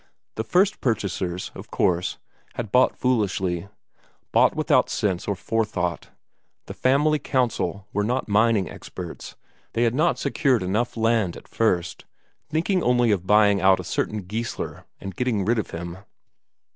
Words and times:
The 0.33 0.43
first 0.43 0.81
purchasers, 0.81 1.51
of 1.53 1.69
course, 1.69 2.17
had 2.55 2.71
bought 2.71 2.97
foolishly, 2.97 3.67
bought 4.31 4.55
without 4.55 4.89
sense 4.89 5.27
or 5.27 5.35
forethought; 5.35 6.09
the 6.65 6.73
family 6.73 7.19
council 7.19 7.85
were 7.93 8.03
not 8.03 8.27
mining 8.27 8.67
experts, 8.67 9.35
they 9.73 9.83
had 9.83 9.93
not 9.93 10.17
secured 10.17 10.63
enough 10.63 10.97
land 10.97 11.37
at 11.37 11.47
first, 11.47 12.05
thinking 12.49 12.81
only 12.81 13.11
of 13.11 13.27
buying 13.27 13.61
out 13.61 13.79
a 13.79 13.83
certain 13.83 14.23
Geissler, 14.23 14.85
and 14.99 15.15
getting 15.15 15.45
rid 15.45 15.59
of 15.59 15.69
him. 15.69 15.99